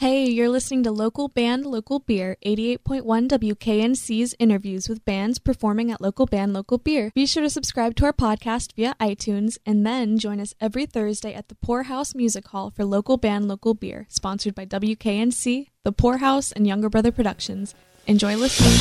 Hey, 0.00 0.26
you're 0.26 0.48
listening 0.48 0.84
to 0.84 0.92
Local 0.92 1.26
Band 1.26 1.66
Local 1.66 1.98
Beer, 1.98 2.36
88.1 2.46 3.02
WKNC's 3.02 4.32
interviews 4.38 4.88
with 4.88 5.04
bands 5.04 5.40
performing 5.40 5.90
at 5.90 6.00
Local 6.00 6.24
Band 6.24 6.52
Local 6.52 6.78
Beer. 6.78 7.10
Be 7.16 7.26
sure 7.26 7.42
to 7.42 7.50
subscribe 7.50 7.96
to 7.96 8.04
our 8.04 8.12
podcast 8.12 8.74
via 8.76 8.94
iTunes 9.00 9.58
and 9.66 9.84
then 9.84 10.16
join 10.16 10.38
us 10.38 10.54
every 10.60 10.86
Thursday 10.86 11.34
at 11.34 11.48
the 11.48 11.56
Pour 11.56 11.82
House 11.82 12.14
Music 12.14 12.46
Hall 12.46 12.70
for 12.70 12.84
Local 12.84 13.16
Band 13.16 13.48
Local 13.48 13.74
Beer, 13.74 14.06
sponsored 14.08 14.54
by 14.54 14.66
WKNC, 14.66 15.66
the 15.82 15.90
Pour 15.90 16.18
House, 16.18 16.52
and 16.52 16.64
Younger 16.64 16.88
Brother 16.88 17.10
Productions. 17.10 17.74
Enjoy 18.06 18.36
listening. 18.36 18.78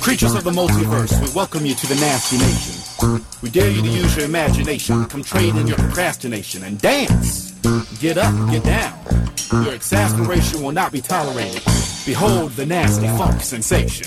Creatures 0.00 0.36
of 0.36 0.44
the 0.44 0.52
multiverse, 0.52 1.20
we 1.20 1.34
welcome 1.34 1.66
you 1.66 1.74
to 1.74 1.86
the 1.88 1.96
nasty 1.96 2.38
nation. 2.38 2.89
We 3.42 3.48
dare 3.48 3.70
you 3.70 3.80
to 3.80 3.88
use 3.88 4.14
your 4.16 4.26
imagination, 4.26 5.06
come 5.06 5.22
trade 5.22 5.54
in 5.56 5.66
your 5.66 5.78
procrastination, 5.78 6.64
and 6.64 6.78
dance! 6.78 7.52
Get 7.98 8.18
up, 8.18 8.34
get 8.50 8.62
down. 8.64 8.98
Your 9.64 9.74
exasperation 9.74 10.62
will 10.62 10.72
not 10.72 10.92
be 10.92 11.00
tolerated. 11.00 11.62
Behold 12.04 12.52
the 12.52 12.66
nasty 12.66 13.06
funk 13.08 13.40
sensation. 13.40 14.06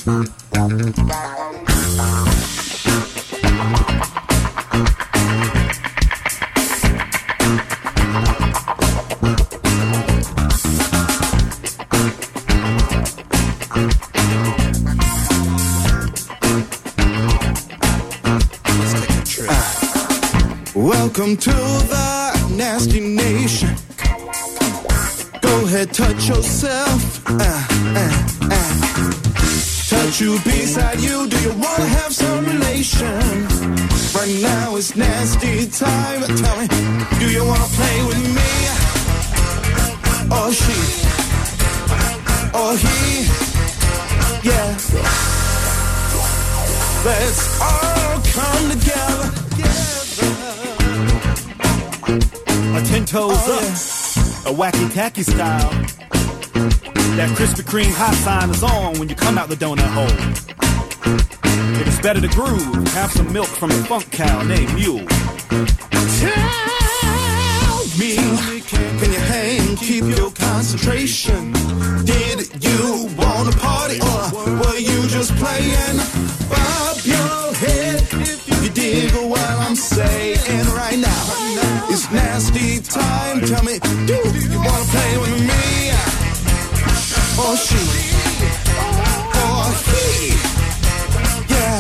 Welcome 21.24 21.38
to 21.38 21.52
the 21.52 22.56
nasty 22.58 23.00
nation. 23.00 23.70
Go 25.40 25.64
ahead, 25.64 25.94
touch 25.94 26.28
yourself. 26.28 27.24
Uh, 27.26 27.40
uh, 27.40 28.50
uh. 28.52 28.74
Touch 29.88 30.20
you 30.20 30.38
beside 30.44 31.00
you. 31.00 31.30
Do 31.30 31.40
you 31.40 31.52
wanna 31.52 31.86
have 31.86 32.14
some 32.14 32.44
relation? 32.44 33.48
Right 34.14 34.36
now 34.42 34.76
it's 34.76 34.98
nasty 34.98 35.66
time. 35.68 36.24
Tell 36.24 36.58
me, 36.60 36.68
do 37.20 37.32
you 37.32 37.46
wanna 37.46 37.72
play 37.80 38.04
with 38.04 38.24
me? 38.38 38.52
Or 40.28 40.52
she? 40.52 40.80
Or 42.52 42.76
he? 42.76 43.24
Yeah. 44.44 44.78
Let's 47.06 47.62
all 47.62 48.03
toes 53.14 53.38
Oh, 53.46 54.44
up, 54.48 54.56
a 54.56 54.58
wacky 54.58 54.92
tacky 54.92 55.22
style. 55.22 55.70
That 57.16 57.30
Krispy 57.38 57.62
Kreme 57.62 57.94
hot 57.94 58.16
sign 58.16 58.50
is 58.50 58.64
on 58.64 58.98
when 58.98 59.08
you 59.08 59.14
come 59.14 59.38
out 59.38 59.50
the 59.50 59.56
donut 59.56 59.86
hole. 59.94 60.08
If 61.76 61.82
It 61.82 61.88
is 61.88 62.00
better 62.00 62.22
to 62.22 62.28
groove, 62.30 62.88
have 62.94 63.12
some 63.12 63.32
milk 63.32 63.46
from 63.46 63.70
the 63.70 63.84
funk 63.86 64.10
cow 64.10 64.42
named 64.42 64.74
Mule. 64.74 65.06
Tell 66.26 67.86
me, 68.00 68.16
can 68.98 69.12
you 69.14 69.20
hang, 69.20 69.76
keep 69.76 70.06
your 70.06 70.32
concentration? 70.32 71.54
Did 72.06 72.64
you 72.64 73.10
wanna 73.16 73.52
party 73.62 74.00
or 74.02 74.32
were 74.58 74.78
you 74.78 75.08
just 75.08 75.36
playing? 75.36 76.23
Play 84.94 85.18
with 85.18 85.34
me? 85.50 85.90
Or 87.42 87.54
she? 87.66 87.84
Or 89.42 89.66
he? 89.90 90.06
Yeah. 91.54 91.80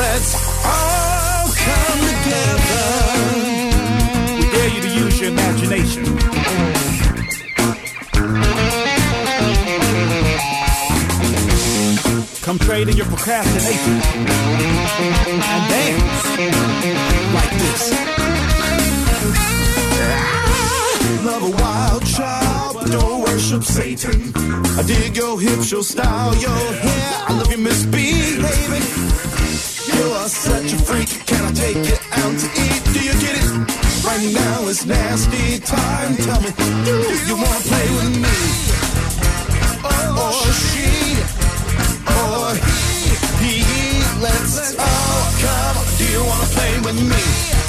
Let's 0.00 0.30
all 0.64 1.46
come 1.66 2.00
together. 2.12 2.86
We 4.38 4.44
dare 4.54 4.70
you 4.74 4.80
to 4.86 4.92
use 5.04 5.20
your 5.20 5.30
imagination. 5.30 6.04
Come 12.42 12.58
trade 12.58 12.88
in 12.88 12.96
your 12.96 13.06
procrastination 13.06 14.00
and 15.44 15.62
dance 15.68 16.26
like 17.34 17.52
this. 17.60 18.17
Love 21.24 21.42
a 21.42 21.62
wild 21.62 22.06
child, 22.06 22.74
but 22.74 22.90
don't 22.90 23.22
worship 23.22 23.64
Satan. 23.64 24.32
I 24.78 24.82
dig 24.86 25.16
your 25.16 25.40
hips, 25.40 25.70
your 25.70 25.82
style, 25.82 26.34
your 26.36 26.50
hair. 26.84 27.24
I 27.28 27.32
love 27.32 27.50
you 27.50 27.58
misbehaving. 27.58 28.86
You 29.98 30.12
are 30.12 30.28
such 30.28 30.72
a 30.72 30.78
freak. 30.78 31.08
Can 31.26 31.44
I 31.44 31.52
take 31.52 31.76
you 31.76 31.98
out 32.22 32.38
to 32.38 32.46
eat? 32.62 32.82
Do 32.94 33.00
you 33.02 33.14
get 33.18 33.34
it? 33.34 33.48
Right 34.06 34.32
now 34.32 34.68
it's 34.68 34.86
nasty 34.86 35.58
time. 35.58 36.16
Tell 36.16 36.40
me, 36.40 36.50
do 36.86 36.94
you 37.26 37.34
wanna 37.34 37.64
play 37.66 37.88
with 37.98 38.14
me? 38.24 38.38
Or 40.22 40.52
she? 40.54 41.18
Or 42.14 42.54
he? 42.54 43.10
He? 43.42 43.54
Let's 44.22 44.78
all 44.78 45.24
come. 45.42 45.76
Do 45.98 46.04
you 46.14 46.22
wanna 46.24 46.48
play 46.54 46.80
with 46.80 47.00
me? 47.10 47.67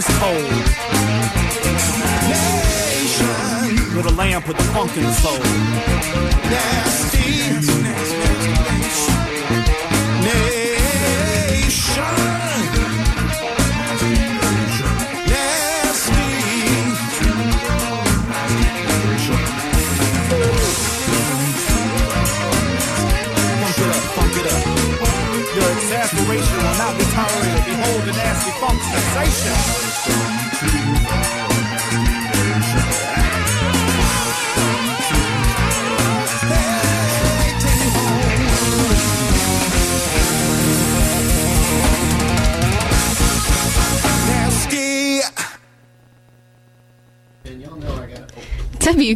As 0.00 0.18
coal. 0.18 0.32
nation. 2.30 3.94
Little 3.94 4.12
lamb 4.12 4.42
put 4.42 4.56
the 4.56 4.62
funk 4.72 4.96
in 4.96 5.02
the 5.02 5.12
soul. 5.12 5.38
Nasty 6.50 7.60
nation. 7.82 9.29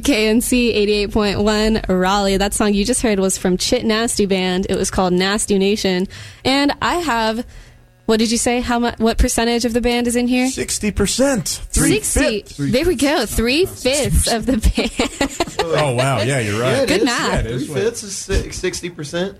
WKNC 0.00 0.74
88.1 1.08 1.88
Raleigh. 1.88 2.36
That 2.36 2.52
song 2.54 2.74
you 2.74 2.84
just 2.84 3.00
heard 3.02 3.20
was 3.20 3.38
from 3.38 3.56
Chit 3.56 3.84
Nasty 3.84 4.26
Band. 4.26 4.66
It 4.68 4.76
was 4.76 4.90
called 4.90 5.12
Nasty 5.12 5.58
Nation. 5.58 6.08
And 6.44 6.72
I 6.82 6.96
have, 6.96 7.46
what 8.06 8.18
did 8.18 8.30
you 8.32 8.38
say? 8.38 8.60
How 8.60 8.78
much, 8.80 8.98
what 8.98 9.18
percentage 9.18 9.64
of 9.64 9.72
the 9.72 9.80
band 9.80 10.06
is 10.06 10.16
in 10.16 10.26
here? 10.26 10.46
60%. 10.46 11.58
Three 11.58 12.00
60. 12.00 12.20
fifths. 12.42 12.56
There 12.56 12.84
we 12.86 12.96
go. 12.96 13.24
Three 13.26 13.66
fifths 13.66 14.30
of 14.32 14.46
the 14.46 14.58
band. 14.58 15.40
Oh, 15.66 15.94
wow. 15.94 16.20
Yeah, 16.20 16.40
you're 16.40 16.60
right. 16.60 16.80
it 16.82 16.88
Good 16.88 17.00
is. 17.00 17.04
math. 17.06 17.44
Yeah. 17.46 17.50
Three 17.56 17.66
fifths 17.66 18.02
is 18.02 18.16
sixty 18.54 18.90
percent. 18.90 19.38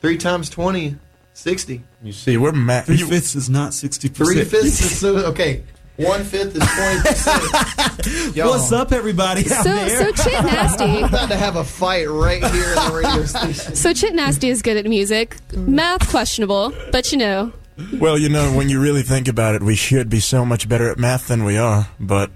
Three 0.00 0.16
times 0.16 0.48
20, 0.50 0.96
60. 1.34 1.82
You 2.04 2.12
see, 2.12 2.36
we're 2.36 2.52
ma- 2.52 2.82
Three 2.82 2.98
fifths 2.98 3.34
is 3.34 3.50
not 3.50 3.72
60%. 3.72 4.14
Three 4.14 4.44
fifths 4.44 4.80
is 4.80 4.98
so 5.00 5.16
okay. 5.30 5.64
One 5.98 6.22
fifth 6.22 6.54
is 6.54 6.62
twenty 6.62 7.00
percent. 7.00 8.36
What's 8.46 8.70
up, 8.70 8.92
everybody 8.92 9.40
out 9.52 9.64
so, 9.64 9.74
there? 9.74 10.14
so 10.14 10.22
Chit 10.22 10.44
Nasty. 10.44 11.00
About 11.00 11.28
to 11.28 11.36
have 11.36 11.56
a 11.56 11.64
fight 11.64 12.08
right 12.08 12.44
here 12.52 12.68
in 12.68 12.74
the 12.76 12.92
radio 12.94 13.24
station. 13.24 13.74
So 13.74 13.92
Chit 13.92 14.14
Nasty 14.14 14.48
is 14.48 14.62
good 14.62 14.76
at 14.76 14.84
music. 14.86 15.36
Math 15.56 16.08
questionable, 16.08 16.72
but 16.92 17.10
you 17.10 17.18
know, 17.18 17.52
Well, 17.94 18.16
you 18.16 18.28
know, 18.28 18.52
when 18.52 18.68
you 18.68 18.80
really 18.80 19.02
think 19.02 19.26
about 19.26 19.56
it, 19.56 19.62
we 19.62 19.74
should 19.74 20.08
be 20.08 20.20
so 20.20 20.44
much 20.44 20.68
better 20.68 20.88
at 20.88 20.98
math 20.98 21.26
than 21.26 21.42
we 21.42 21.58
are, 21.58 21.88
but 21.98 22.30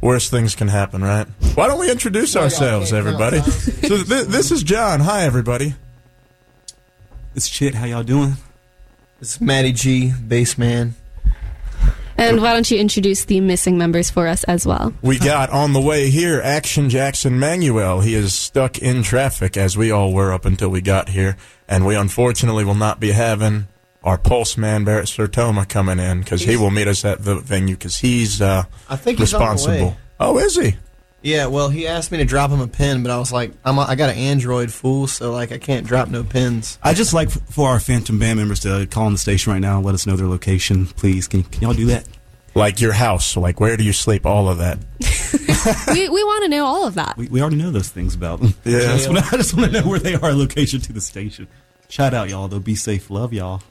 worst 0.00 0.30
things 0.30 0.54
can 0.54 0.68
happen, 0.68 1.02
right? 1.02 1.26
Why 1.56 1.66
don't 1.66 1.80
we 1.80 1.90
introduce 1.90 2.36
ourselves, 2.36 2.92
everybody? 2.92 3.38
count. 3.40 3.52
so 3.52 4.02
th- 4.04 4.26
this 4.28 4.52
is 4.52 4.62
John. 4.62 5.00
Hi, 5.00 5.24
everybody. 5.24 5.74
It's 7.34 7.48
Chit. 7.48 7.74
How 7.74 7.86
y'all 7.86 8.04
doing? 8.04 8.34
It's 9.20 9.40
Matty 9.40 9.72
G, 9.72 10.12
bass 10.12 10.56
man. 10.56 10.94
And 12.28 12.40
why 12.40 12.52
don't 12.52 12.70
you 12.70 12.78
introduce 12.78 13.24
the 13.24 13.40
missing 13.40 13.78
members 13.78 14.10
for 14.10 14.28
us 14.28 14.44
as 14.44 14.66
well? 14.66 14.94
We 15.02 15.18
got 15.18 15.50
on 15.50 15.72
the 15.72 15.80
way 15.80 16.10
here 16.10 16.40
Action 16.42 16.88
Jackson 16.88 17.38
Manuel. 17.38 18.00
He 18.00 18.14
is 18.14 18.32
stuck 18.32 18.78
in 18.78 19.02
traffic, 19.02 19.56
as 19.56 19.76
we 19.76 19.90
all 19.90 20.12
were 20.12 20.32
up 20.32 20.44
until 20.44 20.68
we 20.68 20.80
got 20.80 21.08
here, 21.08 21.36
and 21.68 21.84
we 21.84 21.94
unfortunately 21.96 22.64
will 22.64 22.74
not 22.74 23.00
be 23.00 23.10
having 23.10 23.66
our 24.04 24.18
pulse 24.18 24.56
man 24.56 24.84
Barrett 24.84 25.06
Sertoma 25.06 25.68
coming 25.68 25.98
in 25.98 26.20
because 26.20 26.42
he 26.42 26.56
will 26.56 26.70
meet 26.70 26.88
us 26.88 27.04
at 27.04 27.24
the 27.24 27.36
venue 27.36 27.76
because 27.76 27.96
he's 27.98 28.40
uh, 28.40 28.64
I 28.88 28.96
think 28.96 29.18
he's 29.18 29.34
on 29.34 29.40
the 29.40 29.46
responsible. 29.46 29.88
way. 29.88 29.96
Oh, 30.20 30.38
is 30.38 30.56
he? 30.56 30.76
Yeah, 31.22 31.46
well, 31.46 31.68
he 31.68 31.86
asked 31.86 32.10
me 32.10 32.18
to 32.18 32.24
drop 32.24 32.50
him 32.50 32.60
a 32.60 32.66
pin, 32.66 33.02
but 33.02 33.12
I 33.12 33.18
was 33.18 33.32
like, 33.32 33.52
I'm 33.64 33.78
a, 33.78 33.82
I 33.82 33.94
got 33.94 34.10
an 34.10 34.16
Android 34.16 34.72
fool, 34.72 35.06
so 35.06 35.32
like 35.32 35.52
I 35.52 35.58
can't 35.58 35.86
drop 35.86 36.08
no 36.08 36.24
pins. 36.24 36.78
I 36.82 36.94
just 36.94 37.14
like 37.14 37.30
for 37.30 37.68
our 37.68 37.78
Phantom 37.78 38.18
Band 38.18 38.38
members 38.40 38.60
to 38.60 38.86
call 38.86 39.06
on 39.06 39.12
the 39.12 39.18
station 39.18 39.52
right 39.52 39.60
now 39.60 39.76
and 39.76 39.86
let 39.86 39.94
us 39.94 40.06
know 40.06 40.16
their 40.16 40.26
location, 40.26 40.86
please. 40.86 41.28
Can, 41.28 41.44
can 41.44 41.62
y'all 41.62 41.74
do 41.74 41.86
that? 41.86 42.08
Like 42.54 42.80
your 42.80 42.92
house, 42.92 43.36
like 43.36 43.60
where 43.60 43.76
do 43.76 43.84
you 43.84 43.92
sleep? 43.94 44.26
All 44.26 44.48
of 44.48 44.58
that. 44.58 44.78
we 45.94 46.08
we 46.08 46.24
want 46.24 46.42
to 46.44 46.48
know 46.50 46.66
all 46.66 46.86
of 46.86 46.94
that. 46.94 47.16
We, 47.16 47.28
we 47.28 47.40
already 47.40 47.56
know 47.56 47.70
those 47.70 47.88
things 47.88 48.14
about 48.14 48.40
them. 48.40 48.54
Yeah. 48.64 48.78
I 48.78 48.96
just 48.96 49.08
wanna- 49.08 49.24
I 49.32 49.36
just 49.36 49.54
want 49.56 49.72
to 49.72 49.80
know 49.80 49.88
where 49.88 49.98
they 49.98 50.14
are, 50.16 50.32
location 50.32 50.80
to 50.82 50.92
the 50.92 51.00
station. 51.00 51.46
Shout 51.88 52.12
out, 52.14 52.28
y'all. 52.28 52.48
Though, 52.48 52.58
be 52.58 52.74
safe. 52.74 53.10
Love 53.10 53.32
y'all. 53.32 53.62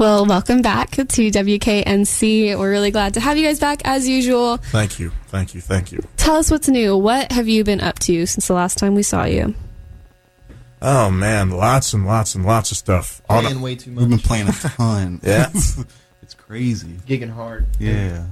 Well, 0.00 0.24
welcome 0.24 0.62
back 0.62 0.92
to 0.92 1.04
WKNC. 1.04 2.58
We're 2.58 2.70
really 2.70 2.90
glad 2.90 3.12
to 3.12 3.20
have 3.20 3.36
you 3.36 3.46
guys 3.46 3.60
back 3.60 3.82
as 3.84 4.08
usual. 4.08 4.56
Thank 4.56 4.98
you, 4.98 5.12
thank 5.26 5.54
you, 5.54 5.60
thank 5.60 5.92
you. 5.92 6.02
Tell 6.16 6.36
us 6.36 6.50
what's 6.50 6.68
new. 6.70 6.96
What 6.96 7.30
have 7.32 7.48
you 7.48 7.64
been 7.64 7.82
up 7.82 7.98
to 7.98 8.24
since 8.24 8.48
the 8.48 8.54
last 8.54 8.78
time 8.78 8.94
we 8.94 9.02
saw 9.02 9.24
you? 9.24 9.54
Oh 10.80 11.10
man, 11.10 11.50
lots 11.50 11.92
and 11.92 12.06
lots 12.06 12.34
and 12.34 12.46
lots 12.46 12.70
of 12.70 12.78
stuff. 12.78 13.20
On 13.28 13.44
Playing 13.44 13.60
way 13.60 13.74
too 13.74 13.94
We've 13.94 14.08
been 14.08 14.18
playing 14.18 14.48
a 14.48 14.52
ton. 14.52 15.20
Yeah. 15.22 15.50
it's 16.22 16.32
crazy. 16.34 16.96
Gigging 17.06 17.28
hard. 17.28 17.66
Yeah. 17.78 18.24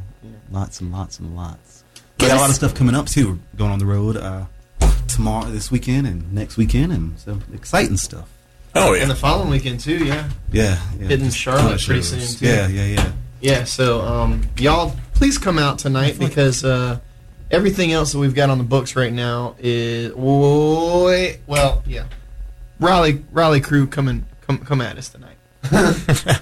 Lots 0.51 0.81
and 0.81 0.91
lots 0.91 1.19
and 1.19 1.37
lots. 1.37 1.85
We 2.19 2.29
got 2.29 2.39
a 2.39 2.41
lot 2.41 2.49
of 2.49 2.57
stuff 2.57 2.75
coming 2.75 2.95
up 2.95 3.09
too. 3.09 3.33
We're 3.53 3.59
going 3.59 3.73
on 3.73 3.79
the 3.79 3.85
road 3.85 4.17
uh, 4.17 4.47
tomorrow, 5.07 5.45
this 5.51 5.71
weekend, 5.71 6.07
and 6.07 6.33
next 6.33 6.57
weekend, 6.57 6.93
and 6.95 7.19
so 7.19 7.39
exciting 7.53 7.99
stuff. 7.99 8.27
Oh 8.75 8.95
And 8.95 9.11
the 9.11 9.15
following 9.15 9.51
weekend 9.51 9.81
too, 9.81 10.05
yeah. 10.05 10.29
Yeah, 10.53 10.81
yeah. 10.99 11.09
Hitting 11.09 11.31
Charlotte 11.31 11.81
pretty 11.81 12.03
shows. 12.03 12.39
soon, 12.39 12.39
too. 12.39 12.47
Yeah, 12.47 12.69
yeah, 12.69 12.85
yeah. 12.85 13.13
Yeah, 13.41 13.65
so 13.65 14.01
um, 14.01 14.49
y'all 14.59 14.97
please 15.15 15.39
come 15.39 15.59
out 15.59 15.79
tonight 15.79 16.19
because 16.19 16.65
uh, 16.65 16.99
everything 17.51 17.93
else 17.93 18.13
that 18.13 18.19
we've 18.19 18.35
got 18.35 18.51
on 18.51 18.59
the 18.59 18.65
books 18.65 18.97
right 18.97 19.13
now 19.13 19.55
is 19.59 20.13
wait, 20.15 21.41
well, 21.47 21.83
yeah. 21.87 22.05
Raleigh 22.81 23.25
Raleigh 23.33 23.61
crew 23.61 23.87
coming 23.87 24.25
come 24.41 24.59
come 24.59 24.81
at 24.81 24.97
us 24.99 25.09
tonight. 25.09 25.37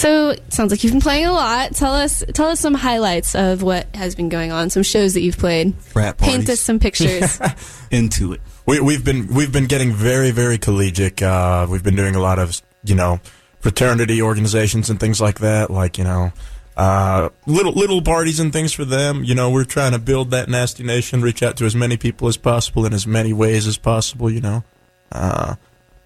So 0.00 0.34
sounds 0.48 0.70
like 0.70 0.82
you've 0.82 0.94
been 0.94 1.02
playing 1.02 1.26
a 1.26 1.32
lot. 1.32 1.74
Tell 1.74 1.92
us 1.92 2.24
tell 2.32 2.48
us 2.48 2.58
some 2.58 2.72
highlights 2.72 3.34
of 3.34 3.62
what 3.62 3.94
has 3.94 4.14
been 4.14 4.30
going 4.30 4.50
on, 4.50 4.70
some 4.70 4.82
shows 4.82 5.12
that 5.12 5.20
you've 5.20 5.36
played. 5.36 5.74
Frat 5.74 6.16
Paint 6.16 6.48
us 6.48 6.58
some 6.58 6.78
pictures. 6.78 7.38
Into 7.90 8.32
it. 8.32 8.40
We, 8.66 8.80
we've 8.80 9.04
been 9.04 9.28
we've 9.28 9.52
been 9.52 9.66
getting 9.66 9.92
very 9.92 10.30
very 10.30 10.58
collegiate. 10.58 11.22
Uh, 11.22 11.66
we've 11.68 11.82
been 11.82 11.96
doing 11.96 12.14
a 12.14 12.20
lot 12.20 12.38
of 12.38 12.60
you 12.84 12.94
know 12.94 13.20
fraternity 13.60 14.22
organizations 14.22 14.90
and 14.90 14.98
things 14.98 15.20
like 15.20 15.40
that. 15.40 15.70
Like 15.70 15.98
you 15.98 16.04
know 16.04 16.32
uh, 16.76 17.28
little 17.46 17.72
little 17.72 18.00
parties 18.00 18.40
and 18.40 18.52
things 18.52 18.72
for 18.72 18.84
them. 18.84 19.22
You 19.24 19.34
know 19.34 19.50
we're 19.50 19.64
trying 19.64 19.92
to 19.92 19.98
build 19.98 20.30
that 20.30 20.48
nasty 20.48 20.82
nation, 20.82 21.20
reach 21.20 21.42
out 21.42 21.56
to 21.58 21.66
as 21.66 21.74
many 21.74 21.96
people 21.96 22.28
as 22.28 22.36
possible 22.36 22.86
in 22.86 22.94
as 22.94 23.06
many 23.06 23.32
ways 23.32 23.66
as 23.66 23.76
possible. 23.76 24.30
You 24.30 24.40
know, 24.40 24.64
uh, 25.12 25.56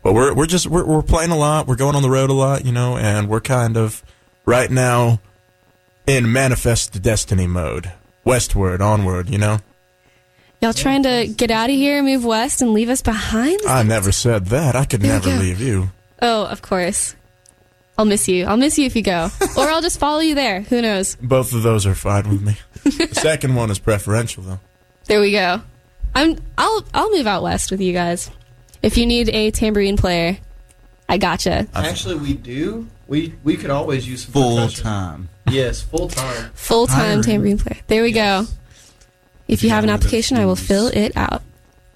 but 0.02 0.14
we're 0.14 0.34
we're 0.34 0.46
just 0.46 0.66
we're, 0.66 0.84
we're 0.84 1.02
playing 1.02 1.30
a 1.30 1.36
lot. 1.36 1.66
We're 1.66 1.76
going 1.76 1.94
on 1.94 2.02
the 2.02 2.10
road 2.10 2.30
a 2.30 2.34
lot. 2.34 2.64
You 2.64 2.72
know, 2.72 2.96
and 2.96 3.28
we're 3.28 3.40
kind 3.40 3.76
of 3.76 4.02
right 4.46 4.70
now 4.70 5.20
in 6.06 6.32
manifest 6.32 7.00
destiny 7.02 7.46
mode. 7.46 7.92
Westward, 8.24 8.80
onward. 8.80 9.30
You 9.30 9.38
know. 9.38 9.58
Y'all 10.64 10.72
trying 10.72 11.02
to 11.02 11.26
get 11.26 11.50
out 11.50 11.68
of 11.68 11.76
here, 11.76 11.98
and 11.98 12.06
move 12.06 12.24
west, 12.24 12.62
and 12.62 12.72
leave 12.72 12.88
us 12.88 13.02
behind? 13.02 13.60
I 13.68 13.82
never 13.82 14.10
said 14.10 14.46
that. 14.46 14.74
I 14.74 14.86
could 14.86 15.02
There 15.02 15.12
never 15.12 15.28
go. 15.28 15.36
leave 15.36 15.60
you. 15.60 15.90
Oh, 16.22 16.46
of 16.46 16.62
course. 16.62 17.14
I'll 17.98 18.06
miss 18.06 18.28
you. 18.28 18.46
I'll 18.46 18.56
miss 18.56 18.78
you 18.78 18.86
if 18.86 18.96
you 18.96 19.02
go, 19.02 19.28
or 19.58 19.68
I'll 19.68 19.82
just 19.82 20.00
follow 20.00 20.20
you 20.20 20.34
there. 20.34 20.62
Who 20.62 20.80
knows? 20.80 21.16
Both 21.16 21.52
of 21.52 21.62
those 21.64 21.84
are 21.84 21.94
fine 21.94 22.30
with 22.30 22.40
me. 22.40 22.56
the 22.84 23.08
second 23.12 23.54
one 23.56 23.70
is 23.70 23.78
preferential, 23.78 24.42
though. 24.42 24.60
There 25.04 25.20
we 25.20 25.32
go. 25.32 25.60
I'm. 26.14 26.38
I'll. 26.56 26.82
I'll 26.94 27.10
move 27.10 27.26
out 27.26 27.42
west 27.42 27.70
with 27.70 27.82
you 27.82 27.92
guys. 27.92 28.30
If 28.80 28.96
you 28.96 29.04
need 29.04 29.28
a 29.28 29.50
tambourine 29.50 29.98
player, 29.98 30.38
I 31.10 31.18
gotcha. 31.18 31.66
Actually, 31.74 32.14
we 32.14 32.32
do. 32.32 32.88
We 33.06 33.34
we 33.44 33.58
could 33.58 33.68
always 33.68 34.08
use 34.08 34.22
some 34.24 34.32
full 34.32 34.66
time. 34.68 35.28
Yes, 35.46 35.82
full 35.82 36.08
time. 36.08 36.52
Full 36.54 36.86
time 36.86 37.20
tambourine 37.20 37.58
player. 37.58 37.82
There 37.86 38.02
we 38.02 38.12
Yes. 38.14 38.48
go. 38.48 38.54
If 39.48 39.62
you 39.62 39.68
Yeah, 39.68 39.74
have 39.76 39.84
an 39.84 39.88
one 39.90 39.94
of 39.96 40.00
those 40.00 40.06
application, 40.06 40.36
I 40.38 40.46
will 40.46 40.56
fill 40.56 40.86
it 40.88 41.12
out. 41.16 41.42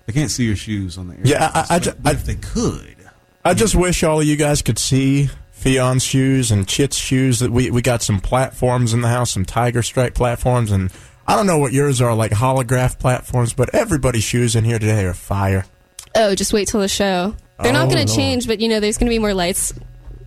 They 0.07 0.13
can't 0.13 0.31
see 0.31 0.45
your 0.45 0.57
shoes 0.57 0.97
on 0.99 1.09
the 1.09 1.15
air. 1.15 1.21
Yeah, 1.25 1.51
I- 1.55 1.77
I 1.77 1.79
but 1.79 1.97
I- 2.05 2.11
if 2.13 2.25
they 2.25 2.35
could. 2.37 2.97
I 3.45 3.55
just 3.55 3.75
wish 3.75 4.03
all 4.03 4.21
of 4.21 4.27
you 4.27 4.37
guys 4.37 4.63
could 4.63 4.79
see 4.79 5.31
Fion's 5.53 6.03
shoes 6.03 6.51
and 6.51 6.67
Chit's 6.69 6.97
shoes. 6.97 7.39
That 7.41 7.51
we 7.51 7.71
we 7.71 7.83
got 7.83 8.03
some 8.03 8.21
platforms 8.21 8.93
in 8.93 9.01
the 9.01 9.09
house, 9.09 9.31
some 9.33 9.45
Tiger 9.45 9.83
Strike 9.83 10.15
platforms, 10.15 10.71
and 10.71 10.91
I 11.27 11.37
don't 11.37 11.47
know 11.47 11.59
what 11.59 11.73
yours 11.73 12.01
are, 12.01 12.15
like 12.15 12.33
holograph 12.33 12.99
platforms, 12.99 13.53
but 13.55 13.75
everybody's 13.75 14.25
shoes 14.25 14.55
in 14.57 14.65
here 14.65 14.79
today 14.79 15.05
are 15.05 15.15
fire. 15.15 15.65
Oh, 16.15 16.35
just 16.35 16.53
wait 16.53 16.69
till 16.69 16.81
the 16.81 16.89
show. 16.89 17.35
They're 17.63 17.73
not 17.73 17.89
Oh, 17.89 17.91
going 17.91 18.07
to 18.07 18.15
change, 18.15 18.47
but 18.47 18.61
you 18.61 18.69
know, 18.69 18.81
there's 18.81 18.99
going 18.99 19.09
to 19.09 19.15
be 19.15 19.19
more 19.19 19.35
lights 19.35 19.73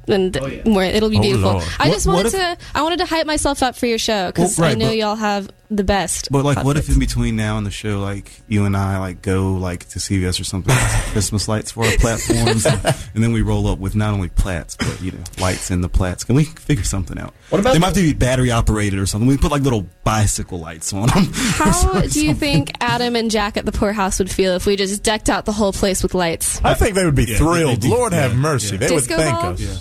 and 0.07 0.35
Oh, 0.37 0.45
yeah. 0.47 0.61
more. 0.65 0.83
It'll 0.83 1.09
be 1.09 1.17
Oh, 1.17 1.21
beautiful. 1.21 1.51
Lord. 1.53 1.63
I 1.79 1.87
What- 1.87 1.93
just 1.93 2.07
what 2.07 2.15
wanted 2.17 2.33
if- 2.33 2.33
to. 2.33 2.57
I 2.75 2.81
wanted 2.81 2.99
to 2.99 3.05
hype 3.05 3.25
myself 3.25 3.63
up 3.63 3.75
for 3.75 3.85
your 3.87 3.97
show 3.97 4.27
because 4.27 4.57
Well, 4.57 4.69
I 4.69 4.73
know 4.75 4.91
y'all 4.91 5.15
have 5.15 5.49
the 5.71 5.83
best. 5.83 6.29
But 6.31 6.43
like, 6.45 6.63
what 6.63 6.75
if 6.77 6.89
in 6.89 6.99
between 6.99 7.35
now 7.35 7.57
and 7.57 7.65
the 7.65 7.71
show, 7.71 7.99
like 8.01 8.31
you 8.47 8.65
and 8.65 8.75
I, 8.75 8.97
like 8.99 9.21
go 9.21 9.53
like 9.53 9.87
to 9.89 9.99
CVS 9.99 10.39
or 10.39 10.43
something, 10.43 10.75
Christmas 11.13 11.47
lights 11.47 11.71
for 11.71 11.85
our 11.85 11.91
platforms, 11.97 12.65
and 13.15 13.23
then 13.23 13.31
we 13.31 13.41
roll 13.41 13.67
up 13.67 13.79
with 13.79 13.95
not 13.95 14.13
only 14.13 14.29
plats 14.29 14.75
but 14.77 15.01
you 15.01 15.11
know 15.11 15.23
lights 15.39 15.71
in 15.71 15.81
the 15.81 15.89
plats. 15.89 16.23
Can 16.25 16.35
we 16.35 16.43
figure 16.43 16.83
something 16.83 17.17
out? 17.17 17.33
What 17.49 17.59
about 17.59 17.71
they 17.71 17.77
the- 17.77 17.79
might 17.79 17.87
have 17.87 17.95
to 17.95 18.01
be 18.01 18.13
battery 18.13 18.51
operated 18.51 18.99
or 18.99 19.05
something? 19.05 19.27
We 19.27 19.37
put 19.37 19.51
like 19.51 19.61
little 19.63 19.87
bicycle 20.03 20.59
lights 20.59 20.91
on 20.93 21.07
them. 21.07 21.27
How 21.33 22.01
do 22.01 22.25
you 22.25 22.33
think 22.33 22.71
Adam 22.81 23.15
and 23.15 23.31
Jack 23.31 23.55
at 23.57 23.65
the 23.65 23.71
Pour 23.71 23.93
House 23.93 24.19
would 24.19 24.29
feel 24.29 24.53
if 24.55 24.65
we 24.65 24.75
just 24.75 25.03
decked 25.03 25.29
out 25.29 25.45
the 25.45 25.51
whole 25.53 25.71
place 25.73 26.03
with 26.03 26.13
lights? 26.13 26.59
I 26.63 26.73
think 26.73 26.95
they 26.95 27.05
would 27.05 27.15
be 27.15 27.23
Yeah, 27.25 27.37
thrilled. 27.37 27.81
they- 27.81 27.87
they 27.87 27.89
do. 27.89 27.95
Lord 27.95 28.13
have 28.13 28.35
mercy. 28.35 28.73
yeah. 28.75 28.79
They 28.79 28.87
Disco 28.89 29.15
would 29.15 29.23
thank 29.23 29.39
ball? 29.39 29.51
us. 29.53 29.61
Yeah. 29.61 29.73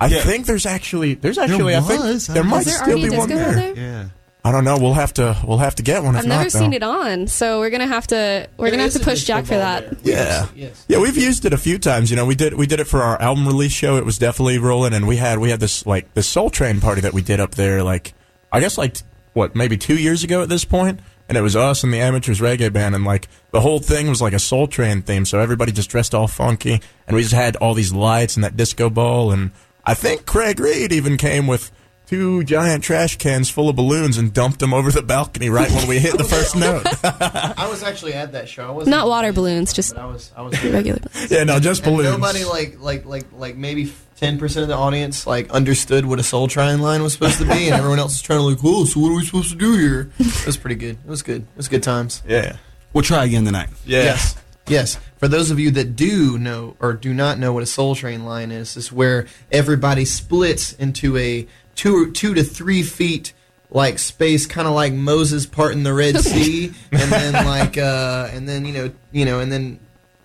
I 0.00 0.06
Yeah. 0.06 0.22
think 0.22 0.46
there's 0.46 0.66
actually 0.66 1.14
there's 1.14 1.38
actually 1.38 1.76
I 1.76 1.80
think 1.80 2.02
was. 2.02 2.26
there 2.26 2.42
Is 2.42 2.48
might 2.50 2.64
there 2.64 2.74
still 2.74 2.96
be 2.96 3.10
one 3.16 3.28
there. 3.28 3.52
there? 3.54 3.74
yeah. 3.76 4.04
I 4.44 4.50
don't 4.50 4.64
know. 4.64 4.76
We'll 4.76 4.94
have 4.94 5.14
to 5.14 5.36
we'll 5.46 5.58
have 5.58 5.76
to 5.76 5.84
get 5.84 6.02
one. 6.02 6.16
If 6.16 6.22
I've 6.22 6.26
never 6.26 6.42
not, 6.44 6.52
seen 6.52 6.70
though. 6.70 6.76
it 6.76 6.82
on, 6.82 7.26
so 7.28 7.60
we're 7.60 7.70
gonna 7.70 7.86
have 7.86 8.08
to 8.08 8.48
we're 8.56 8.64
There 8.66 8.72
gonna 8.72 8.82
have 8.82 8.92
to 8.94 8.98
push 8.98 9.22
Jack 9.24 9.44
for 9.44 9.54
that. 9.54 10.02
there. 10.02 10.16
Yeah. 10.16 10.46
Yes. 10.56 10.84
Yeah, 10.88 10.98
we've 10.98 11.16
used 11.16 11.44
it 11.44 11.52
a 11.52 11.58
few 11.58 11.78
times. 11.78 12.10
You 12.10 12.16
know, 12.16 12.26
we 12.26 12.34
did 12.34 12.54
we 12.54 12.66
did 12.66 12.80
it 12.80 12.88
for 12.88 13.02
our 13.02 13.20
album 13.22 13.46
release 13.46 13.70
show. 13.72 13.96
It 13.96 14.04
was 14.04 14.18
definitely 14.18 14.58
rolling, 14.58 14.94
and 14.94 15.06
we 15.06 15.16
had 15.16 15.38
we 15.38 15.50
had 15.50 15.60
this 15.60 15.86
like 15.86 16.12
this 16.14 16.26
Soul 16.26 16.50
Train 16.50 16.80
party 16.80 17.00
that 17.02 17.12
we 17.12 17.22
did 17.22 17.38
up 17.38 17.52
there. 17.54 17.84
Like 17.84 18.14
I 18.50 18.58
guess 18.58 18.76
like 18.76 18.96
what 19.32 19.54
maybe 19.54 19.76
two 19.76 19.96
years 19.96 20.24
ago 20.24 20.42
at 20.42 20.48
this 20.48 20.64
point, 20.64 20.98
and 21.28 21.38
it 21.38 21.42
was 21.42 21.54
us 21.54 21.84
and 21.84 21.92
the 21.92 22.00
Amateurs 22.00 22.40
Reggae 22.40 22.72
Band, 22.72 22.96
and 22.96 23.04
like 23.04 23.28
the 23.52 23.60
whole 23.60 23.78
thing 23.78 24.08
was 24.08 24.20
like 24.20 24.32
a 24.32 24.40
Soul 24.40 24.66
Train 24.66 25.02
theme. 25.02 25.24
So 25.24 25.38
everybody 25.38 25.70
just 25.70 25.88
dressed 25.88 26.16
all 26.16 26.26
funky, 26.26 26.80
and 27.06 27.14
we 27.14 27.22
just 27.22 27.32
had 27.34 27.54
all 27.56 27.74
these 27.74 27.92
lights 27.92 28.34
and 28.34 28.42
that 28.42 28.56
disco 28.56 28.90
ball, 28.90 29.30
and 29.30 29.52
I 29.84 29.94
think 29.94 30.26
Craig 30.26 30.58
Reed 30.58 30.90
even 30.92 31.16
came 31.16 31.46
with. 31.46 31.70
Two 32.12 32.44
giant 32.44 32.84
trash 32.84 33.16
cans 33.16 33.48
full 33.48 33.70
of 33.70 33.76
balloons 33.76 34.18
and 34.18 34.34
dumped 34.34 34.58
them 34.58 34.74
over 34.74 34.90
the 34.90 35.00
balcony 35.00 35.48
right 35.48 35.70
when 35.70 35.88
we 35.88 35.98
hit 35.98 36.18
the 36.18 36.24
first 36.24 36.54
note. 36.56 36.84
I 37.02 37.66
was 37.70 37.82
actually 37.82 38.12
at 38.12 38.32
that 38.32 38.50
show. 38.50 38.68
I 38.68 38.70
wasn't 38.70 38.90
Not 38.90 39.08
water 39.08 39.32
balloons, 39.32 39.72
just 39.72 39.96
I 39.96 40.04
was. 40.04 40.30
I 40.36 40.42
was 40.42 40.60
there. 40.60 40.74
regular. 40.74 41.00
yeah, 41.30 41.44
no, 41.44 41.58
just 41.58 41.86
And 41.86 41.96
balloons. 41.96 42.10
nobody 42.10 42.44
like 42.44 42.78
like 42.82 43.06
like 43.06 43.24
like 43.32 43.56
maybe 43.56 43.90
ten 44.16 44.38
percent 44.38 44.64
of 44.64 44.68
the 44.68 44.74
audience 44.76 45.26
like 45.26 45.48
understood 45.52 46.04
what 46.04 46.18
a 46.18 46.22
Soul 46.22 46.48
Train 46.48 46.82
line 46.82 47.02
was 47.02 47.14
supposed 47.14 47.38
to 47.38 47.44
be, 47.46 47.68
and 47.68 47.74
everyone 47.76 47.98
else 47.98 48.12
was 48.12 48.20
trying 48.20 48.40
to 48.40 48.44
like, 48.44 48.58
oh, 48.62 48.84
so 48.84 49.00
what 49.00 49.08
are 49.10 49.16
we 49.16 49.24
supposed 49.24 49.50
to 49.52 49.56
do 49.56 49.78
here? 49.78 50.10
It 50.18 50.44
was 50.44 50.58
pretty 50.58 50.76
good. 50.76 50.98
It 51.02 51.08
was 51.08 51.22
good. 51.22 51.40
It 51.40 51.56
was 51.56 51.68
good 51.68 51.82
times. 51.82 52.22
yeah, 52.28 52.56
We'll 52.92 53.04
try 53.04 53.24
again 53.24 53.46
tonight. 53.46 53.70
yeah. 53.86 54.02
Yes. 54.02 54.36
Yes. 54.68 54.96
For 55.16 55.26
those 55.26 55.50
of 55.50 55.58
you 55.58 55.72
that 55.72 55.96
do 55.96 56.38
know 56.38 56.76
or 56.78 56.92
do 56.92 57.12
not 57.12 57.36
know 57.38 57.52
what 57.52 57.62
a 57.64 57.66
Soul 57.66 57.96
Train 57.96 58.24
line 58.24 58.52
is, 58.52 58.76
is 58.76 58.92
where 58.92 59.26
everybody 59.50 60.04
splits 60.04 60.72
into 60.74 61.16
a 61.16 61.48
two 61.82 62.12
two 62.12 62.32
to 62.32 62.44
three 62.44 62.84
feet 62.84 63.32
like 63.68 63.98
space, 63.98 64.46
kind 64.46 64.68
of 64.68 64.74
like 64.74 64.92
Moses 64.92 65.46
parting 65.46 65.82
the 65.82 65.92
Red 65.92 66.16
Sea, 66.20 66.72
and 66.92 67.10
then 67.10 67.32
like 67.44 67.76
uh, 67.76 68.30
and 68.32 68.48
then 68.48 68.64
you 68.64 68.72
know 68.72 68.92
you 69.10 69.24
know 69.24 69.40
and 69.40 69.50
then 69.50 69.80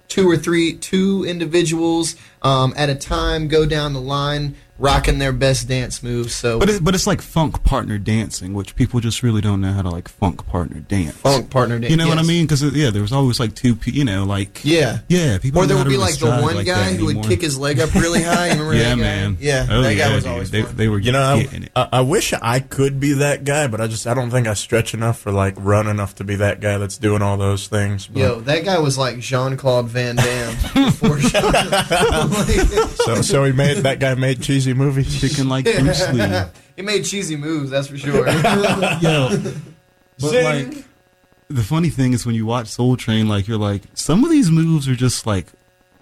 two 0.08 0.30
or 0.30 0.38
three 0.38 0.74
two 0.78 1.26
individuals 1.26 2.16
um, 2.44 2.76
at 2.78 2.90
a 2.90 2.96
time 2.96 3.48
go 3.48 3.66
down 3.66 3.94
the 3.94 4.02
line 4.02 4.56
rocking 4.80 5.18
their 5.20 5.32
best 5.32 5.68
dance 5.68 6.04
moves. 6.04 6.36
So 6.36 6.60
But 6.60 6.70
it, 6.70 6.84
but 6.84 6.94
it's 6.96 7.08
like 7.08 7.22
funk 7.22 7.64
partner 7.64 7.98
dancing, 7.98 8.54
which 8.54 8.76
people 8.76 9.00
just 9.00 9.24
really 9.24 9.42
don't 9.42 9.60
know 9.62 9.74
how 9.74 9.82
to 9.82 9.90
like 9.90 10.08
funk 10.08 10.46
partner 10.48 10.80
dance. 10.82 11.16
funk 11.16 11.50
partner 11.50 11.80
dance. 11.80 11.92
You 11.92 11.98
know 11.98 12.08
what 12.08 12.18
I 12.20 12.24
mean? 12.24 12.46
Because 12.46 12.64
uh, 12.64 12.72
yeah, 12.74 12.90
there 12.90 13.02
was 13.02 13.12
always 13.12 13.40
like 13.40 13.56
two, 13.56 13.76
pe- 13.76 13.92
you 13.92 14.06
know, 14.06 14.24
like 14.26 14.62
Yeah. 14.64 15.00
yeah. 15.08 15.38
People 15.40 15.62
Or 15.62 15.66
there 15.66 15.78
would 15.78 15.88
be 15.90 15.98
like 15.98 16.18
the 16.20 16.28
one 16.30 16.56
like 16.56 16.66
guy 16.66 16.94
who 16.94 17.06
would 17.08 17.24
kick 17.24 17.42
his 17.42 17.58
leg 17.58 17.80
up 17.80 17.94
really 17.96 18.22
high. 18.24 18.54
You 18.54 18.64
remember 18.64 18.74
yeah, 18.76 18.84
that 18.84 18.96
guy? 18.96 19.02
man. 19.02 19.38
Yeah, 19.40 19.68
oh, 19.70 19.82
that 19.82 19.96
yeah, 19.96 20.08
guy 20.10 20.16
was 20.16 20.24
dude. 20.24 20.34
always 20.34 20.52
they, 20.52 20.62
they 20.62 20.88
were 20.88 21.00
You 21.00 21.12
know, 21.12 21.22
I, 21.22 21.38
it. 21.40 21.72
I, 21.76 21.90
I 21.94 22.02
wish 22.02 22.34
I 22.34 22.60
could 22.60 23.00
be 23.00 23.14
that 23.14 23.44
guy, 23.44 23.68
but 23.68 23.82
I 23.82 23.88
just 23.88 24.06
I 24.08 24.14
don't 24.14 24.30
think 24.32 24.48
I 24.48 24.54
stretch 24.54 24.94
enough 24.94 25.26
or 25.26 25.32
like 25.32 25.56
run 25.58 25.88
enough 25.88 26.16
to 26.16 26.24
be 26.24 26.36
that 26.36 26.60
guy 26.60 26.78
that's 26.78 26.98
doing 26.98 27.22
all 27.22 27.38
those 27.38 27.68
things. 27.68 28.08
But, 28.08 28.20
Yo, 28.20 28.40
that 28.42 28.64
guy 28.66 28.80
was 28.80 28.98
like 28.98 29.20
Jean 29.20 29.58
Claude 29.58 29.88
Van 29.88 30.16
Damme 30.16 30.54
before 30.86 31.18
Jean. 31.18 31.32
so 32.96 33.22
so 33.22 33.44
he 33.44 33.52
made 33.52 33.78
that 33.78 34.00
guy 34.00 34.14
made 34.16 34.42
cheesy 34.68 34.74
movies. 34.78 35.20
Kicking 35.22 35.50
like 35.50 35.66
Bruce 35.80 36.10
Lee. 36.14 36.44
he 36.76 36.82
made 36.82 37.04
cheesy 37.06 37.36
moves, 37.36 37.70
that's 37.72 37.88
for 37.88 37.98
sure. 37.98 38.28
Yo, 39.02 39.30
but 40.20 40.30
Zing. 40.30 40.44
like 40.72 40.86
the 41.50 41.64
funny 41.64 41.90
thing 41.90 42.14
is 42.14 42.26
when 42.26 42.36
you 42.36 42.46
watch 42.46 42.68
Soul 42.68 42.98
Train, 42.98 43.28
like 43.28 43.48
you're 43.48 43.58
like 43.58 43.84
some 43.94 44.24
of 44.24 44.30
these 44.30 44.50
moves 44.52 44.88
are 44.88 44.96
just 44.96 45.26
like 45.26 45.48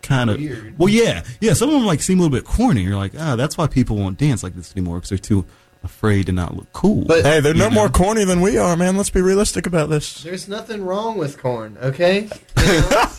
kind 0.01 0.29
of 0.29 0.37
Weird. 0.39 0.77
well, 0.77 0.89
yeah, 0.89 1.23
yeah. 1.41 1.53
Some 1.53 1.69
of 1.69 1.75
them 1.75 1.85
like 1.85 2.01
seem 2.01 2.19
a 2.19 2.23
little 2.23 2.35
bit 2.37 2.45
corny. 2.45 2.81
You're 2.83 2.95
like, 2.97 3.13
ah, 3.19 3.35
that's 3.35 3.57
why 3.57 3.67
people 3.67 3.95
won't 3.97 4.17
dance 4.17 4.43
like 4.43 4.55
this 4.55 4.71
anymore 4.75 4.97
because 4.97 5.09
they're 5.09 5.17
too 5.17 5.45
afraid 5.83 6.25
to 6.25 6.31
not 6.31 6.55
look 6.55 6.71
cool. 6.73 7.05
But- 7.05 7.23
Hey, 7.23 7.39
they're 7.41 7.53
no 7.53 7.69
know? 7.69 7.75
more 7.75 7.89
corny 7.89 8.23
than 8.25 8.41
we 8.41 8.57
are, 8.57 8.75
man. 8.75 8.97
Let's 8.97 9.11
be 9.11 9.21
realistic 9.21 9.67
about 9.67 9.89
this. 9.89 10.23
There's 10.23 10.47
nothing 10.47 10.83
wrong 10.83 11.17
with 11.17 11.37
corn, 11.39 11.77
okay? 11.81 12.23
You 12.57 12.63
know? 12.65 13.05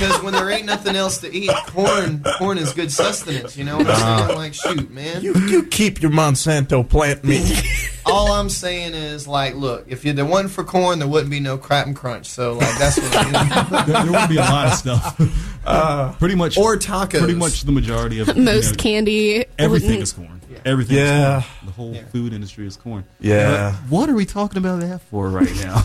because 0.00 0.22
when 0.22 0.32
there 0.32 0.50
ain't 0.50 0.64
nothing 0.64 0.96
else 0.96 1.18
to 1.18 1.34
eat, 1.34 1.50
corn 1.66 2.22
corn 2.38 2.56
is 2.56 2.72
good 2.72 2.90
sustenance. 2.90 3.56
You 3.56 3.64
know 3.64 3.76
what 3.76 3.86
I'm 3.88 4.26
saying? 4.26 4.38
Like, 4.38 4.54
shoot, 4.54 4.90
man. 4.90 5.22
You 5.22 5.34
you 5.34 5.64
keep 5.64 6.00
your 6.00 6.10
Monsanto 6.10 6.88
plant 6.88 7.22
meat. 7.22 7.62
All 8.06 8.32
I'm 8.32 8.48
saying 8.48 8.94
is, 8.94 9.28
like, 9.28 9.54
look, 9.54 9.84
if 9.88 10.04
you 10.04 10.12
there 10.12 10.24
wasn't 10.24 10.50
for 10.52 10.64
corn, 10.64 10.98
there 10.98 11.08
wouldn't 11.08 11.30
be 11.30 11.40
no 11.40 11.58
Cap'n 11.58 11.94
Crunch. 11.94 12.26
So, 12.26 12.54
like, 12.54 12.78
that's 12.78 12.98
what. 12.98 13.06
It 13.14 13.26
is. 13.26 13.86
there, 13.86 14.02
there 14.04 14.12
would 14.12 14.28
be 14.28 14.36
a 14.36 14.40
lot 14.40 14.66
of 14.68 14.74
stuff. 14.74 15.20
Uh, 15.62 16.10
pretty 16.14 16.34
much, 16.34 16.56
Or 16.56 16.74
tacos. 16.78 17.18
pretty 17.18 17.34
much 17.34 17.64
the 17.64 17.70
majority 17.70 18.18
of 18.18 18.28
you 18.34 18.42
Most 18.42 18.70
know, 18.70 18.76
candy. 18.82 19.44
Everything 19.58 19.88
wouldn't- 19.90 20.02
is 20.04 20.12
corn. 20.14 20.40
Everything. 20.64 20.96
Yeah. 20.96 21.40
Is 21.40 21.44
corn. 21.44 21.66
The 21.66 21.72
whole 21.72 21.94
food 22.10 22.32
industry 22.32 22.66
is 22.66 22.78
corn. 22.78 23.04
Yeah. 23.20 23.72
But 23.82 23.90
what 23.90 24.08
are 24.08 24.14
we 24.14 24.24
talking 24.24 24.56
about 24.56 24.80
that 24.80 25.02
for 25.02 25.28
right 25.28 25.54
now? 25.56 25.82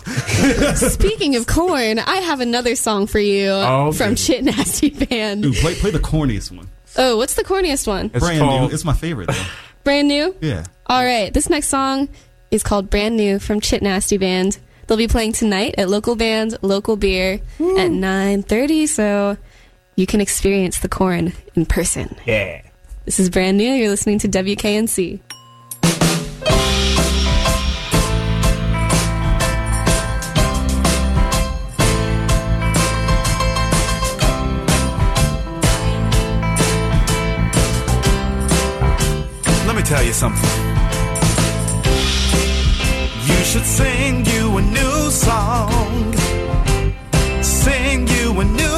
Speaking 0.76 1.36
of 1.36 1.46
corn, 1.46 2.00
I 2.00 2.16
have 2.18 2.40
another 2.40 2.76
song 2.76 3.06
for 3.06 3.20
you 3.20 3.50
Oh, 3.50 3.92
from 3.92 4.12
good. 4.12 4.18
Chit 4.18 4.44
Nasty 4.46 4.90
Band. 4.92 5.44
Ooh, 5.46 5.54
play 5.54 5.76
play 5.76 5.92
the 5.92 6.00
corniest 6.00 6.56
one. 6.56 6.70
Oh, 6.98 7.18
what's 7.18 7.34
the 7.36 7.44
corniest 7.44 7.86
one? 7.86 8.12
It's 8.14 8.20
Brand 8.26 8.40
called- 8.40 8.70
new. 8.70 8.74
It's 8.74 8.86
my 8.86 8.94
favorite 8.94 9.28
though. 9.28 9.46
Brand 9.86 10.08
new? 10.10 10.36
Yeah. 10.42 10.66
All 10.88 11.04
right, 11.06 11.34
this 11.34 11.50
next 11.50 11.68
song 11.68 12.10
is 12.52 12.64
called 12.64 12.90
Brand 12.90 13.16
New 13.16 13.40
from 13.40 13.62
Chit 13.62 13.82
Nasty 13.82 14.18
Band. 14.18 14.58
They'll 14.88 14.98
be 14.98 15.08
playing 15.08 15.34
tonight 15.34 15.76
at 15.78 15.90
local 15.90 16.16
band, 16.16 16.58
local 16.62 16.96
beer 16.98 17.36
at 17.60 17.92
9:30, 17.92 18.88
so 18.88 19.38
you 19.96 20.06
can 20.06 20.22
experience 20.22 20.80
the 20.80 20.90
corn 20.90 21.34
in 21.56 21.66
person. 21.66 22.18
yeah. 22.26 22.62
This 23.06 23.20
is 23.20 23.30
Brand 23.30 23.58
New. 23.58 23.72
You're 23.72 23.90
listening 23.90 24.18
to 24.20 24.28
WKNC. 24.28 25.20
Something. 40.16 40.50
You 43.28 43.40
should 43.50 43.66
sing 43.66 44.26
you 44.26 44.58
a 44.58 44.62
new 44.62 45.12
song. 45.12 46.14
Sing 47.44 48.08
you 48.08 48.40
a 48.40 48.46
new 48.46 48.75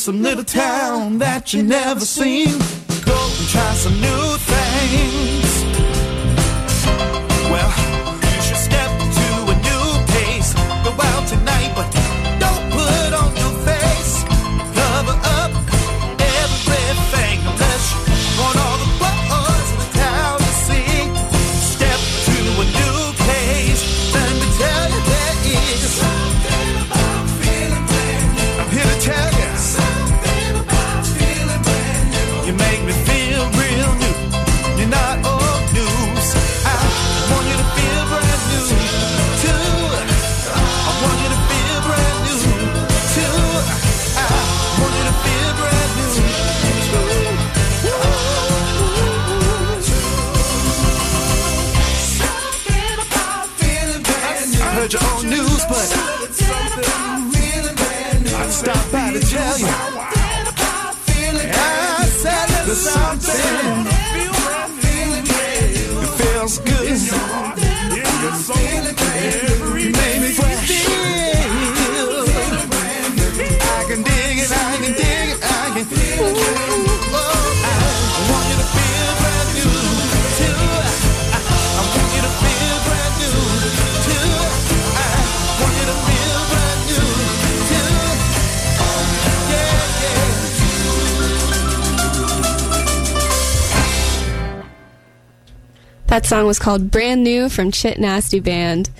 some 0.00 0.22
little 0.22 0.42
town 0.42 1.18
that 1.18 1.52
you 1.52 1.62
never 1.62 2.00
seen. 2.00 2.48
Go 3.04 3.20
and 3.38 3.48
try 3.52 3.70
some 3.74 3.92
new 4.00 4.24
things. 4.48 5.50
Well, 7.52 7.70
you 8.34 8.40
should 8.40 8.56
step 8.56 8.88
to 9.18 9.28
a 9.52 9.56
new 9.68 9.86
pace. 10.08 10.54
Go 10.84 10.96
out 10.96 11.28
tonight, 11.28 11.59
That 96.10 96.26
song 96.26 96.46
was 96.46 96.58
called 96.58 96.90
Brand 96.90 97.22
New 97.22 97.48
from 97.48 97.70
Chit 97.70 97.98
Nasty 98.00 98.40
Band. 98.40 98.90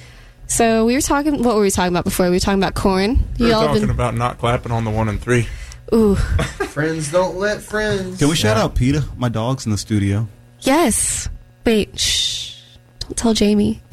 So 0.47 0.85
we 0.87 0.95
were 0.95 1.00
talking. 1.00 1.43
What 1.43 1.57
were 1.57 1.62
we 1.62 1.71
talking 1.71 1.93
about 1.93 2.05
before? 2.05 2.26
We 2.26 2.33
were 2.37 2.40
talking 2.40 2.61
about 2.62 2.75
corn. 2.75 3.19
We 3.38 3.47
were 3.49 3.55
all 3.55 3.67
talking 3.67 3.83
been. 3.83 3.90
about 3.90 4.14
not 4.14 4.38
clapping 4.38 4.71
on 4.73 4.85
the 4.85 4.90
one 4.93 5.09
and 5.09 5.21
three. 5.21 5.49
Ooh, 5.93 6.14
friends 6.71 7.11
don't 7.11 7.37
let 7.37 7.62
friends. 7.62 8.19
Can 8.21 8.29
we 8.29 8.37
shout 8.37 8.57
Yeah. 8.57 8.62
out 8.64 8.76
PETA? 8.76 9.05
My 9.17 9.29
dog's 9.29 9.67
in 9.67 9.73
the 9.73 9.79
studio. 9.79 10.29
yes. 10.61 11.29
Wait, 11.67 11.99
shh. 11.99 12.57
Don't 13.00 13.17
tell 13.19 13.35
Jamie. 13.35 13.83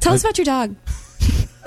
tell 0.00 0.12
us 0.14 0.22
about 0.22 0.36
your 0.38 0.44
dog. 0.46 0.74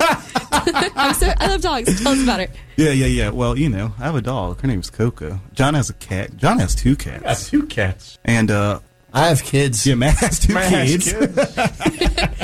I'm 0.00 1.14
so, 1.14 1.32
I 1.38 1.46
love 1.48 1.60
dogs. 1.62 2.02
Tell 2.02 2.12
us 2.12 2.22
about 2.22 2.40
her. 2.40 2.48
Yeah, 2.76 2.90
yeah, 2.90 3.06
yeah. 3.06 3.30
Well, 3.30 3.56
you 3.58 3.68
know, 3.68 3.94
I 3.98 4.04
have 4.04 4.14
a 4.16 4.20
dog. 4.20 4.60
Her 4.60 4.68
name's 4.68 4.90
Coco. 4.90 5.40
John 5.54 5.74
has 5.74 5.88
a 5.88 5.94
cat. 5.94 6.36
John 6.36 6.58
has 6.58 6.74
two 6.74 6.94
cats. 6.96 7.22
That's 7.22 7.48
two 7.48 7.66
cats. 7.66 8.18
And 8.24 8.50
uh 8.50 8.80
I 9.16 9.28
have 9.28 9.42
kids. 9.42 9.86
yeah, 9.86 9.94
Matt 9.94 10.16
has 10.18 10.38
two 10.38 10.52
Man, 10.52 10.86
kids. 10.86 11.10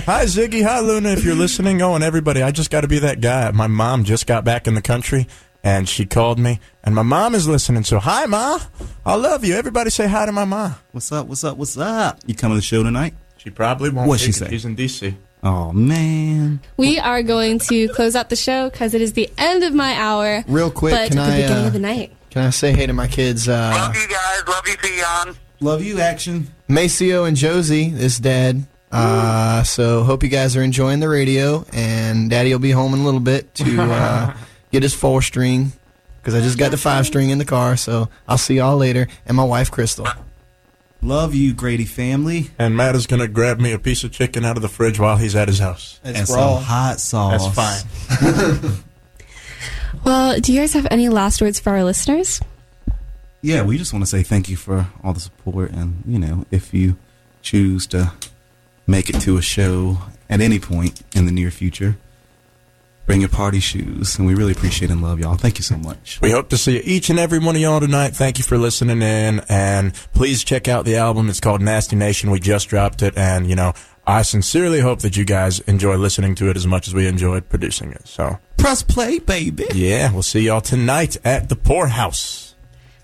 Hi 0.07 0.25
Ziggy, 0.25 0.65
hi 0.65 0.81
Luna. 0.81 1.11
If 1.11 1.23
you're 1.23 1.35
listening, 1.35 1.83
oh, 1.83 1.95
and 1.95 2.03
everybody, 2.03 2.43
I 2.43 2.51
just 2.51 2.71
got 2.71 2.81
to 2.81 2.89
be 2.89 2.99
that 3.01 3.21
guy. 3.21 3.51
My 3.51 3.67
mom 3.67 4.05
just 4.05 4.27
got 4.27 4.43
back 4.43 4.67
in 4.67 4.75
the 4.75 4.81
country, 4.81 5.29
and 5.63 5.87
she 5.87 6.07
called 6.07 6.39
me, 6.39 6.61
and 6.83 6.95
my 6.95 7.03
mom 7.03 7.35
is 7.35 7.47
listening. 7.47 7.85
So 7.85 7.99
hi, 7.99 8.25
ma. 8.25 8.59
I 9.05 9.17
love 9.17 9.45
you. 9.45 9.55
Everybody 9.55 9.91
say 9.91 10.09
hi 10.09 10.25
to 10.25 10.33
my 10.33 10.47
ma. 10.47 10.73
What's 10.93 11.13
up? 11.13 11.27
What's 11.27 11.45
up? 11.45 11.59
What's 11.59 11.77
up? 11.77 12.19
You 12.27 12.35
coming 12.35 12.57
to 12.57 12.61
the 12.61 12.67
show 12.67 12.83
tonight? 12.83 13.13
She 13.37 13.51
probably 13.51 13.91
won't. 13.91 14.09
What'd 14.09 14.25
she 14.25 14.33
say? 14.33 14.49
She's 14.49 14.65
in 14.65 14.75
D.C. 14.75 15.15
Oh 15.43 15.73
man. 15.73 16.61
We 16.79 16.99
are 16.99 17.23
going 17.23 17.59
to 17.61 17.89
close 17.89 18.17
out 18.17 18.31
the 18.31 18.37
show 18.37 18.71
because 18.71 18.95
it 18.95 19.03
is 19.03 19.13
the 19.13 19.31
end 19.37 19.63
of 19.63 19.75
my 19.75 19.95
hour. 19.95 20.43
Real 20.49 20.71
quick, 20.71 20.95
but 20.95 21.09
can 21.09 21.19
the 21.19 21.23
I 21.23 21.37
beginning 21.43 21.65
uh, 21.65 21.67
of 21.67 21.73
the 21.75 21.79
night. 21.81 22.13
can 22.31 22.45
I 22.47 22.51
say 22.51 22.73
hey 22.73 22.87
to 22.87 22.93
my 22.95 23.09
kids? 23.09 23.47
Uh, 23.49 23.73
Love 23.75 23.95
you 23.95 24.09
guys. 24.09 24.49
Love 24.49 24.67
you, 24.67 24.75
Theon. 24.75 25.37
Love 25.61 25.83
you, 25.85 26.01
action. 26.01 26.49
Maceo 26.73 27.25
and 27.25 27.37
Josie 27.37 27.93
is 27.95 28.19
dead. 28.19 28.65
Uh, 28.91 29.63
so 29.63 30.03
hope 30.05 30.23
you 30.23 30.29
guys 30.29 30.57
are 30.57 30.63
enjoying 30.63 31.01
the 31.01 31.09
radio, 31.09 31.65
and 31.73 32.31
Daddy 32.31 32.51
will 32.53 32.59
be 32.61 32.71
home 32.71 32.95
in 32.95 33.01
a 33.01 33.05
little 33.05 33.21
bit 33.21 33.55
to 33.57 33.83
uh, 33.83 34.37
get 34.71 34.83
his 34.83 34.95
four 34.95 35.23
string 35.23 35.73
because 36.19 36.35
I 36.35 36.41
just 36.41 36.59
got 36.59 36.71
the 36.71 36.77
five 36.77 37.07
string 37.07 37.31
in 37.31 37.39
the 37.39 37.45
car. 37.45 37.77
So 37.77 38.09
I'll 38.27 38.39
see 38.39 38.57
y'all 38.57 38.77
later, 38.77 39.09
and 39.27 39.37
my 39.37 39.45
wife 39.45 39.71
Crystal. 39.71 40.07
Love 41.03 41.35
you, 41.35 41.53
Grady 41.53 41.85
family. 41.85 42.51
And 42.59 42.77
Matt 42.77 42.95
is 42.95 43.07
gonna 43.07 43.29
grab 43.29 43.61
me 43.61 43.73
a 43.73 43.79
piece 43.79 44.05
of 44.05 44.13
chicken 44.13 44.45
out 44.45 44.57
of 44.57 44.63
the 44.63 44.69
fridge 44.69 44.99
while 44.99 45.17
he's 45.17 45.35
at 45.35 45.49
his 45.49 45.59
house. 45.59 46.01
and 46.05 46.27
some 46.29 46.63
hot 46.63 47.01
sauce. 47.01 47.55
That's 47.55 47.87
fine. 48.19 48.73
Well, 50.05 50.41
do 50.41 50.53
you 50.53 50.59
guys 50.59 50.73
have 50.73 50.89
any 50.91 51.09
last 51.09 51.41
words 51.41 51.61
for 51.61 51.71
our 51.71 51.85
listeners? 51.85 52.41
Yeah, 53.43 53.63
we 53.65 53.77
just 53.77 53.93
want 53.93 54.05
to 54.05 54.09
say 54.11 54.23
thank 54.23 54.49
you 54.49 54.57
for 54.57 54.87
all 55.03 55.13
the 55.13 55.21
support, 55.21 55.73
and 55.73 56.03
you 56.07 56.19
know, 56.19 56.47
if 56.51 56.73
you 56.73 56.97
choose 57.43 57.87
to 57.89 58.13
make 58.87 59.11
it 59.11 59.21
to 59.21 59.37
a 59.37 59.43
show 59.43 59.99
at 60.31 60.41
any 60.41 60.59
point 60.61 61.03
in 61.15 61.27
the 61.27 61.33
near 61.33 61.51
future, 61.51 61.97
bring 63.05 63.21
your 63.21 63.29
party 63.29 63.59
shoes, 63.59 64.17
and 64.17 64.29
we 64.29 64.35
really 64.35 64.53
appreciate 64.53 64.93
and 64.93 65.03
love 65.03 65.19
y'all. 65.19 65.35
Thank 65.35 65.59
you 65.59 65.65
so 65.65 65.77
much. 65.77 66.21
We 66.23 66.31
hope 66.31 66.51
to 66.51 66.57
see 66.57 66.79
each 66.79 67.11
and 67.11 67.19
every 67.19 67.41
one 67.41 67.57
of 67.57 67.61
y'all 67.63 67.81
tonight. 67.81 68.11
Thank 68.15 68.39
you 68.39 68.45
for 68.45 68.57
listening 68.59 69.03
in, 69.03 69.41
and 69.49 69.93
please 70.15 70.45
check 70.45 70.69
out 70.69 70.85
the 70.85 70.97
album. 70.97 71.29
It's 71.29 71.41
called 71.41 71.61
Nasty 71.61 71.97
Nation. 71.97 72.31
We 72.31 72.39
just 72.39 72.69
dropped 72.69 73.03
it, 73.03 73.17
and 73.19 73.49
you 73.51 73.57
know, 73.57 73.73
I 74.07 74.23
sincerely 74.23 74.79
hope 74.81 75.01
that 75.01 75.17
you 75.17 75.25
guys 75.25 75.59
enjoy 75.61 75.97
listening 75.97 76.37
to 76.37 76.49
it 76.49 76.57
as 76.57 76.67
much 76.67 76.87
as 76.87 76.95
we 76.95 77.09
enjoyed 77.09 77.49
producing 77.49 77.91
it. 77.91 78.07
So, 78.07 78.39
Press 78.57 78.85
play, 78.85 79.19
baby. 79.19 79.67
yeah, 79.75 80.13
we'll 80.13 80.23
see 80.23 80.43
y'all 80.43 80.61
tonight 80.61 81.17
at 81.25 81.49
the 81.49 81.57
Pour 81.57 81.89
House. 81.89 82.52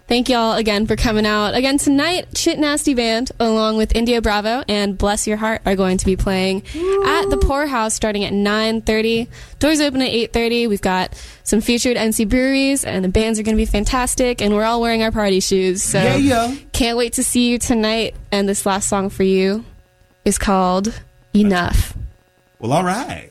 Thank 0.08 0.30
y'all 0.30 0.54
again 0.54 0.86
for 0.86 0.96
coming 0.96 1.26
out. 1.26 1.54
Again 1.54 1.76
tonight, 1.76 2.28
Chit 2.34 2.58
Nasty 2.58 2.94
Band, 2.94 3.30
along 3.38 3.76
with 3.76 3.94
India 3.94 4.22
Bravo 4.22 4.64
and 4.66 4.96
Bless 4.96 5.26
Your 5.26 5.36
Heart, 5.36 5.60
are 5.66 5.76
going 5.76 5.98
to 5.98 6.06
be 6.06 6.16
playing 6.16 6.62
at 7.04 7.26
the 7.28 7.36
Pour 7.36 7.66
House 7.66 7.92
starting 7.92 8.24
at 8.24 8.32
9.30. 8.32 9.28
Doors 9.58 9.80
open 9.82 10.00
at 10.00 10.08
8.30. 10.10 10.66
We've 10.66 10.80
got 10.80 11.14
some 11.44 11.60
featured 11.60 11.98
NC 11.98 12.26
breweries, 12.26 12.84
and 12.86 13.04
the 13.04 13.10
bands 13.10 13.38
are 13.38 13.42
going 13.42 13.54
to 13.54 13.60
be 13.60 13.66
fantastic, 13.66 14.40
and 14.40 14.54
we're 14.54 14.64
all 14.64 14.80
wearing 14.80 15.02
our 15.02 15.12
party 15.12 15.40
shoes. 15.40 15.82
So 15.82 16.02
Yeah, 16.02 16.16
yeah. 16.16 16.54
can't 16.72 16.96
wait 16.96 17.12
to 17.14 17.22
see 17.22 17.50
you 17.50 17.58
tonight. 17.58 18.14
And 18.32 18.48
this 18.48 18.64
last 18.64 18.88
song 18.88 19.10
for 19.10 19.24
you 19.24 19.62
is 20.24 20.38
called 20.38 20.98
Enough. 21.34 21.94
Well, 22.58 22.72
all 22.72 22.82
right. 22.84 23.30